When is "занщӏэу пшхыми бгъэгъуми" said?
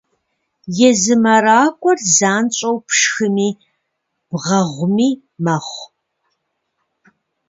2.15-5.09